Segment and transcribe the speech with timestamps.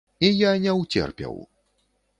[0.27, 1.41] І я не ўцерпеў!